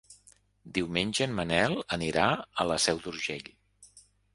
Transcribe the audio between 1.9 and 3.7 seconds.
anirà a la Seu d'Urgell.